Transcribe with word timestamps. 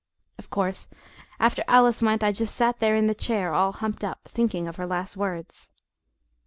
Of 0.39 0.49
course, 0.49 0.87
after 1.39 1.63
Alice 1.67 2.01
went, 2.01 2.23
I 2.23 2.31
just 2.31 2.55
sat 2.55 2.79
there 2.79 2.95
in 2.95 3.05
the 3.05 3.13
chair 3.13 3.53
all 3.53 3.71
humped 3.73 4.03
up, 4.03 4.21
thinking 4.25 4.67
of 4.67 4.77
her 4.77 4.87
last 4.87 5.15
words. 5.15 5.69